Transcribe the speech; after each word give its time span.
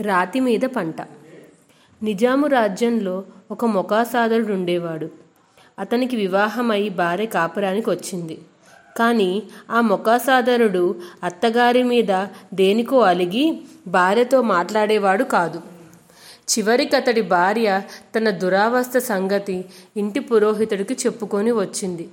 రాతి 0.00 0.40
మీద 0.40 0.60
పంట. 0.60 0.96
నిజాము 2.02 2.46
రాజ్యంలో 2.46 3.24
ఒక 3.50 3.64
మొకాసాదరుడు 3.64 4.52
ఉండేవాడు. 4.52 5.08
అతనికి 5.78 6.16
వివాహమై 6.16 6.88
భార్య 6.88 7.26
కాపురానికి 7.26 7.90
వచ్చింది. 7.90 8.38
కానీ 8.96 9.42
ఆ 9.70 9.80
మొకాసాదరుడు 9.80 10.94
అత్తగారి 11.24 11.82
మీద 11.82 12.26
దేనికో 12.54 12.98
అలిగి 12.98 13.62
భార్యతో 13.86 14.42
మాట్లాడేవాడు 14.42 15.24
కాదు. 15.24 15.62
చివరికి 16.50 16.96
అతడి 16.96 17.20
భార్య 17.20 17.82
తన 18.16 18.30
దురావస్థ 18.30 18.98
సంగతి 18.98 19.64
ఇంటి 19.96 20.20
పురోహితుడికి 20.20 20.94
చెప్పుకొని 20.94 21.52
వచ్చింది. 21.52 22.08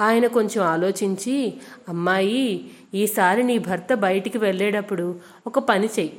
ఆయన 0.00 0.26
కొంచెం 0.26 0.64
ఆలోచించి 0.64 1.54
అమ్మాయి 1.88 2.70
ఈసారి 2.94 3.42
నీ 3.42 3.58
భర్త 3.58 3.94
బయటికి 3.94 4.38
వెళ్ళేటప్పుడు 4.38 5.14
ఒక 5.46 5.58
పని 5.58 5.86
చెయ్యి. 5.86 6.12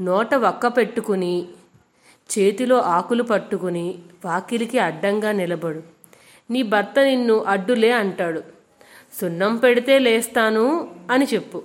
నోట 0.00 0.34
వక్క 0.34 0.66
పెట్టుకుని 0.66 1.48
చేతిలో 2.38 2.80
ఆకులు 2.80 3.22
పట్టుకుని 3.22 3.98
వాకిలికి 4.24 4.78
అడ్డంగా 4.78 5.32
నిలబడు. 5.32 5.82
నీ 6.50 6.62
భర్త 6.62 7.00
నిన్ను 7.02 7.44
అడ్డులే 7.44 7.90
అంటాడు. 7.90 8.42
సున్నం 9.20 9.56
పెడితే 9.56 9.98
లేస్తాను 9.98 10.94
అని 11.10 11.24
చెప్పు. 11.34 11.62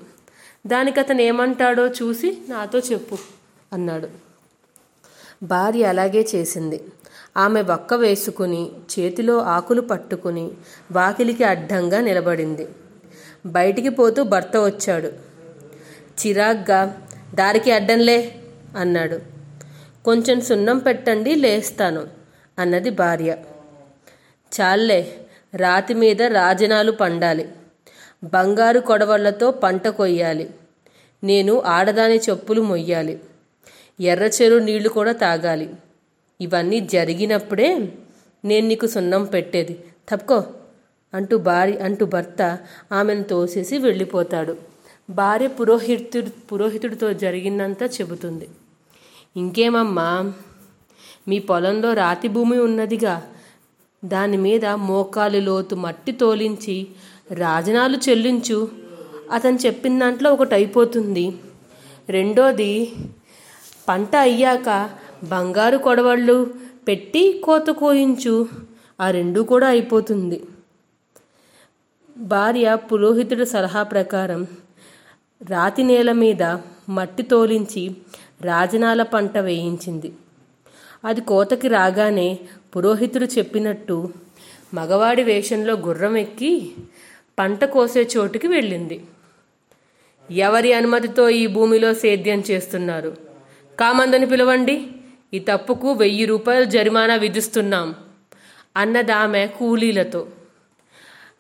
దానికి 0.68 1.00
అతను 1.00 1.22
ఏమంటాడో 1.22 1.88
చూసి 1.88 2.38
నాతో 2.50 2.80
చెప్పు 2.80 3.18
అన్నాడు. 3.74 4.08
భార్య 5.44 5.84
అలాగే 5.84 6.28
చేసింది. 6.36 6.84
ఆమె 7.38 7.62
వక్క 7.62 7.94
వేసుకుని 7.94 8.72
చేతిలో 9.00 9.38
ఆకులు 9.38 9.82
పట్టుకుని 9.82 10.52
వాకిలికి 10.92 11.44
అడ్డంగా 11.44 12.02
నిలబడింది. 12.02 12.68
బయటికి 13.46 13.90
పోతూ 13.90 14.24
భర్త 14.24 14.58
వచ్చాడు. 14.58 15.08
చిరాగ్గా 16.26 17.03
దారికి 17.36 17.72
అడ్డంలే 17.72 18.36
అన్నాడు. 18.78 19.20
కొంచెం 20.06 20.42
సున్నం 20.42 20.78
పెట్టండి 20.78 21.36
లేస్తాను 21.36 22.08
అన్నది 22.60 22.90
భార్య. 22.90 23.38
చాలే 24.62 25.26
రాతి 25.56 25.94
మీద 25.94 26.22
రాజనాలు 26.22 26.92
పండాలి. 26.92 27.50
బంగారు 28.24 28.80
కొడవళ్ళతో 28.80 29.52
పంట 29.52 29.88
కొయ్యాలి. 29.88 30.50
నేను 31.24 31.62
ఆడదాని 31.62 32.18
చెప్పులు 32.18 32.62
మొయ్యాలి. 32.62 33.22
ఎర్ర 34.02 34.24
చెరువు 34.24 34.60
నీళ్ళు 34.60 34.90
కూడా 34.90 35.12
తాగాలి. 35.12 35.70
ఇవన్నీ 36.42 36.80
జరిగినప్పుడే 36.80 37.90
నేను 38.46 38.68
నీకు 38.68 38.88
సున్నం 38.88 39.26
పెట్టేది. 39.26 39.84
తప్పుకో 40.10 40.44
అంటూ 41.14 41.38
భార్య 41.38 41.78
అంటూ 41.78 42.06
భర్త 42.06 42.60
ఆమెను 42.92 43.24
తోసేసి 43.24 43.78
వెళ్ళిపోతాడు. 43.78 44.73
భార్య 45.10 45.48
పురోహితుడు 45.48 46.30
పురోహితుడితో 46.30 47.14
జరిగిందంతా 47.14 47.86
చెబుతుంది. 47.86 48.50
ఇంకేమమ్మా 49.38 50.34
మీ 51.28 51.40
పొలంలో 51.40 51.94
రాతి 51.94 52.28
భూమి 52.28 52.60
ఉన్నదిగా 52.60 53.24
దాని 54.06 54.38
మీద 54.38 54.66
మోకాలు 54.66 55.38
లోతు 55.38 55.76
మట్టి 55.76 56.12
తోలించి 56.12 56.88
రాజనాలు 57.32 57.98
చెల్లించు. 58.10 58.70
అతను 59.32 59.58
చెప్పిన 59.58 60.00
దాంట్లో 60.00 60.34
ఒకటి 60.34 60.56
అయిపోతుంది. 60.56 61.34
రెండోది 62.10 62.92
పంట 63.90 64.16
అయ్యాక 64.16 64.90
బంగారు 65.24 65.78
కొడవళ్ళు 65.78 66.54
పెట్టి 66.88 67.42
కోత 67.44 67.68
కోయించు. 67.68 68.48
ఆ 69.02 69.12
రెండు 69.12 69.42
కూడా 69.42 69.68
అయిపోతుంది. 69.68 70.44
భార్య 72.18 72.76
పురోహితుడి 72.76 73.46
సలహా 73.46 73.84
ప్రకారం 73.84 74.48
రాతి 75.42 75.84
నేల 75.84 76.12
మీద 76.12 76.44
మట్టి 76.90 77.24
తోలించి 77.24 77.96
రాజనాల 78.42 79.04
పంట 79.04 79.38
వేయించింది. 79.38 80.14
అది 81.06 81.22
కోతకి 81.22 81.68
రాగానే 81.68 82.40
పురోహితుడు 82.76 83.26
చెప్పినట్టు 83.26 84.14
మగవాడి 84.74 85.24
వేషంలో 85.24 85.74
గుర్రం 85.74 86.18
ఎక్కి 86.18 86.72
పంట 87.40 87.66
కోసే 87.66 88.10
చోటుకి 88.18 88.48
వెళ్ళింది. 88.48 89.06
ఎవరి 90.32 90.74
అనుమతితో 90.74 91.30
ఈ 91.30 91.48
భూమిలో 91.48 91.94
సేద్యం 91.94 92.44
చేస్తున్నారు? 92.52 93.18
కామందని 93.80 94.26
పిలవండి. 94.26 94.88
ఈ 95.34 95.40
తప్పుకు 95.40 95.92
వెయ్యి 95.92 96.26
రూపాయలు 96.26 96.64
జరిమానా 96.64 97.16
విధిస్తున్నాం 97.16 97.96
అన్నదామె 98.78 99.48
కూలీలతో. 99.48 100.28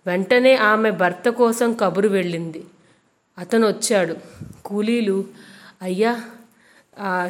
వెంటనే 0.06 0.56
ఆమె 0.56 0.92
భర్త 0.92 1.30
కోసం 1.30 1.74
కబురు 1.74 2.08
వెళ్ళింది. 2.08 2.64
అతను 3.40 3.68
వచ్చాడు 3.68 4.16
కూలీలు 4.66 5.18
అయ్యా 5.82 6.14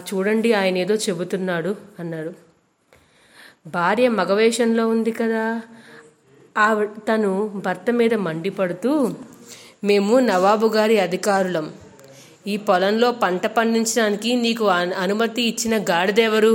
చూడండి 0.08 0.53
ఆయన 0.53 0.78
ఏదో 0.78 0.96
చెబుతున్నాడు 0.96 1.75
అన్నాడు. 2.00 2.31
భార్య 3.68 4.08
మగవేషంలో 4.09 4.88
ఉంది 4.88 5.12
కదా. 5.12 5.62
ఆ 6.58 6.68
తను 7.09 7.31
భర్త 7.66 7.92
మీద 7.92 8.13
మండిపడుతూ 8.13 8.92
మేము 9.84 10.19
నవాబు 10.19 10.68
గారి 10.68 11.00
అధికారులం. 11.00 11.68
ఈ 12.47 12.58
పొలంలో 12.58 13.12
పంట 13.12 13.46
పండించడానికి 13.47 14.36
నీకు 14.36 14.66
అనుమతి 15.03 15.42
ఇచ్చిన 15.42 15.75
గాడిదెవరు? 15.90 16.53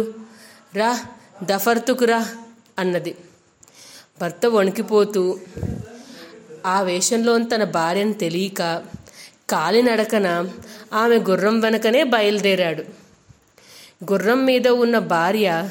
రా 0.75 0.91
దఫర్తుకురా 1.43 2.21
అన్నది. 2.79 3.15
భర్త 4.21 4.47
వణికిపోతూ 4.47 5.23
ఆ 6.67 6.81
వేషంలో 6.83 7.39
తన 7.39 7.65
భార్యను 7.65 8.13
తెలియక 8.13 8.63
కాలినడకన 9.51 10.49
ఆమె 10.93 11.17
గుర్రం 11.17 11.61
వెనకనే 11.61 12.05
బయలుదేరాడు. 12.05 12.83
గుర్రం 14.13 14.45
మీద 14.45 14.69
ఉన్న 14.69 14.99
భార్య 14.99 15.69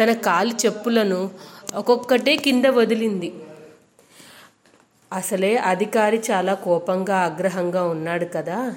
తన 0.00 0.12
కాలి 0.12 0.54
చెప్పులను 0.66 1.30
ఒక్కొక్కటే 1.74 2.36
కింద 2.36 2.66
వదిలింది. 2.66 3.32
అసలే 5.12 5.56
అధికారి 5.56 6.22
చాలా 6.30 6.54
కోపంగా 6.54 7.16
ఆగ్రహంగా 7.16 7.84
ఉన్నాడు 7.84 8.24
కదా 8.24 8.74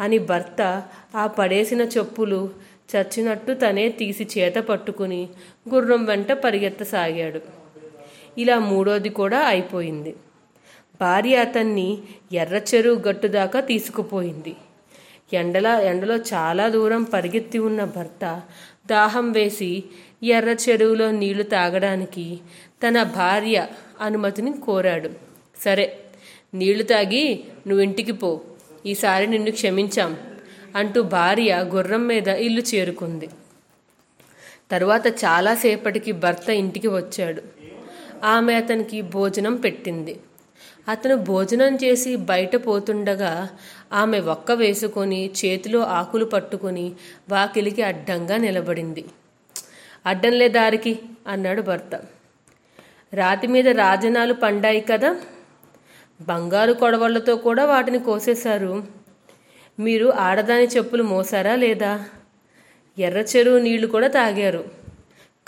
అని 0.00 0.18
భర్త 0.18 0.82
ఆ 1.14 1.26
పడేసిన 1.26 1.82
చెప్పులు 1.82 2.50
చచ్చినట్టు 2.96 3.52
తనే 3.52 3.88
తీసి 3.88 4.28
చేత 4.38 4.54
పట్టుకుని 4.54 5.28
గుర్రం 5.74 6.04
వెంట 6.04 6.32
పరిగెత్తసాగాడు. 6.32 7.40
ఇలా 8.38 8.58
మూడోది 8.58 9.08
కూడా 9.08 9.38
అయిపోయింది. 9.38 10.14
భార్య 11.00 11.36
అతన్ని 11.36 11.98
ఎర్ర 12.32 12.60
చెరువు 12.74 12.94
గట్టు 12.94 13.26
దాకా 13.26 13.60
తీసుకుపోయింది. 13.60 14.56
ఎండల 15.32 15.66
ఎండలో 15.66 16.16
చాలా 16.16 16.68
దూరం 16.68 17.02
పరిగెత్తి 17.02 17.58
ఉన్న 17.58 17.84
భర్త 17.84 18.42
దాహం 18.86 19.32
వేసి 19.32 19.84
ఎర్ర 20.22 20.48
చెరువులో 20.48 21.10
నీళ్ళు 21.10 21.42
తాగడానికి 21.42 22.38
తన 22.88 23.02
భార్య 23.02 23.66
అనుమతిని 24.00 24.52
కోరాడు. 24.52 25.10
సరే 25.60 25.98
నీళ్ళు 26.54 26.82
తాగి 26.82 27.44
నువ్వు 27.66 27.82
ఇంటికి 27.82 28.12
పో 28.12 28.40
ఈసారి 28.86 29.26
నిన్ను 29.26 29.50
క్షమించాం 29.50 30.16
అంటూ 30.76 31.02
భార్య 31.02 31.64
గుర్రం 31.74 32.06
మీద 32.06 32.28
ఇల్లు 32.28 32.60
చేరుకుంది. 32.60 33.28
తరువాత 34.70 35.06
చాలాసేపటికి 35.06 36.12
భర్త 36.12 36.48
ఇంటికి 36.48 36.88
వచ్చాడు. 36.88 37.42
ఆమె 38.24 38.54
అతనికి 38.54 39.02
భోజనం 39.02 39.56
పెట్టింది. 39.56 40.16
అతను 40.88 41.16
భోజనం 41.16 41.78
చేసి 41.84 42.16
బయట 42.16 42.56
పోతుండగా 42.56 43.48
ఆమె 43.92 44.18
ఒక్క 44.20 44.52
వేసుకొని 44.52 45.30
చేతిలో 45.44 45.80
ఆకులు 45.80 46.24
పట్టుకొని 46.24 46.92
వాకిలికి 47.28 47.82
అడ్డంగా 47.82 48.36
నిలబడింది. 48.36 49.04
అడ్డంలే 50.06 50.48
దారికి 50.48 50.98
అన్నాడు 51.26 51.62
భర్త. 51.62 52.00
రాతి 53.14 53.46
మీద 53.46 53.68
రాజనాలు 53.68 54.34
పండాయి 54.34 54.80
కదా. 54.80 55.20
బంగారు 56.20 56.72
కొడవళ్ళతో 56.72 57.36
కూడా 57.36 57.64
వాటిని 57.64 57.98
కోసేశారు. 57.98 58.84
మీరు 59.80 60.10
ఆడదాని 60.10 60.66
చెప్పులు 60.66 61.02
మోసారా 61.02 61.54
లేదా? 61.56 62.04
ఎర్ర 62.98 63.18
చెరువు 63.18 63.58
నీళ్ళు 63.58 63.86
కూడా 63.86 64.08
తాగారు. 64.08 64.64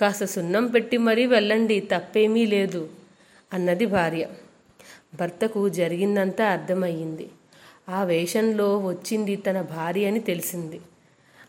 కాస్త 0.01 0.25
సున్నం 0.25 0.67
పెట్టి 0.67 0.97
మరీ 0.97 1.27
వెళ్ళండి 1.27 1.81
తప్పేమీ 1.81 2.47
లేదు 2.47 2.89
అన్నది 3.53 3.87
భార్య. 3.87 4.27
భర్తకు 5.21 5.69
జరిగిందంతా 5.69 6.45
అర్థమయ్యింది. 6.47 7.29
ఆ 7.89 8.05
వేషంలో 8.05 8.79
వచ్చింది 8.79 9.37
తన 9.37 9.61
భార్య 9.61 10.07
అని 10.07 10.21
తెలిసింది. 10.21 10.81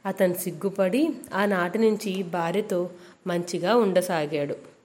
అతను 0.06 0.34
సిగ్గుపడి 0.34 1.10
ఆనాటి 1.34 1.78
నుంచి 1.78 2.24
భార్యతో 2.24 2.90
మంచిగా 3.28 3.76
ఉండసాగాడు. 3.76 4.77